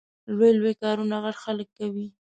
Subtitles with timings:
[0.35, 2.07] لوی لوی کارونه غټ خلګ کوي